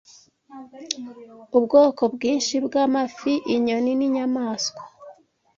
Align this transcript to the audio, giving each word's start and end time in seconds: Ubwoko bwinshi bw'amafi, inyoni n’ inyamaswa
Ubwoko 1.57 2.01
bwinshi 2.13 2.55
bw'amafi, 2.65 3.33
inyoni 3.55 3.91
n’ 3.99 4.01
inyamaswa 4.07 4.83